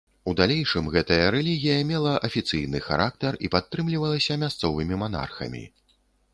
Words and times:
У 0.29 0.31
далейшым 0.37 0.87
гэтая 0.95 1.25
рэлігія 1.35 1.75
мела 1.91 2.13
афіцыйны 2.29 2.79
характар 2.87 3.39
і 3.47 3.53
падтрымлівалася 3.59 4.41
мясцовымі 4.45 4.95
манархамі. 5.07 5.63